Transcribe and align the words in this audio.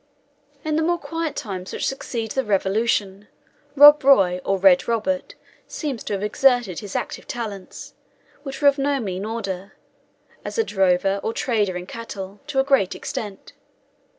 In 0.63 0.77
the 0.77 0.81
more 0.81 0.97
quiet 0.97 1.35
times 1.35 1.71
which 1.71 1.85
succeeded 1.87 2.33
the 2.33 2.43
Revolution, 2.43 3.27
Rob 3.75 4.03
Roy, 4.03 4.41
or 4.43 4.57
Red 4.57 4.87
Robert, 4.87 5.35
seems 5.67 6.03
to 6.05 6.13
have 6.13 6.23
exerted 6.23 6.79
his 6.79 6.95
active 6.95 7.27
talents, 7.27 7.93
which 8.41 8.63
were 8.63 8.67
of 8.67 8.79
no 8.79 8.99
mean 8.99 9.25
order, 9.25 9.73
as 10.43 10.57
a 10.57 10.63
drover, 10.63 11.19
or 11.21 11.33
trader 11.33 11.77
in 11.77 11.85
cattle, 11.85 12.39
to 12.47 12.59
a 12.59 12.63
great 12.63 12.95
extent. 12.95 13.53